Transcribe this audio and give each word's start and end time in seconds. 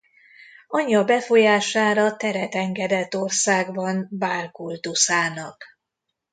Anyja 0.67 1.03
befolyására 1.05 2.15
teret 2.15 2.55
engedett 2.55 3.15
országban 3.15 4.07
Baál 4.11 4.51
kultuszának. 4.51 5.63